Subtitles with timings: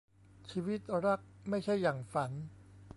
[0.51, 2.31] ชีวิตรักไม่ใช่อย่างฝัน